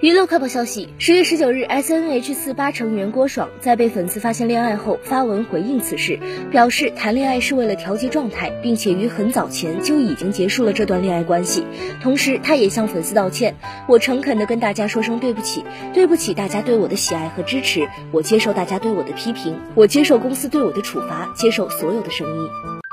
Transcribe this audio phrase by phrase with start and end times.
[0.00, 6.20] 娱乐快报消息，十月十九日，SNH 四八成员郭爽在被粉丝发现恋爱后发文回应此事，
[6.52, 11.64] 表示谈恋爱是为了调节状态，并且于很早前就已经结束了这段恋爱关系。
[12.00, 13.56] 同时他也向粉丝道歉，
[13.88, 22.87] 我诚恳地跟大家说声对不起，对不起，大家对我的喜爱和支持，我接受大家对我的批评，我接受公司对我的处罚，接受所有的声音。